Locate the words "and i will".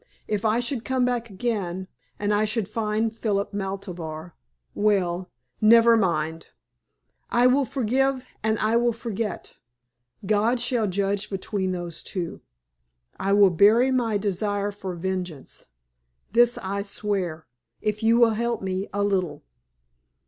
8.41-8.93